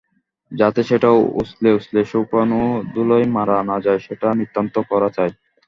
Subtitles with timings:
[0.51, 2.61] যাতে সেটা উছলে উছলে শুকনো
[2.93, 5.31] ধুলোয় মারা না যায় সেটা নিতান্তই করা চাই।